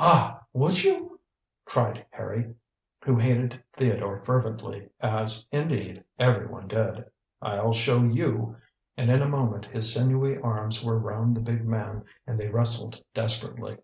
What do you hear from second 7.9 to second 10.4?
you," and in a moment his sinewy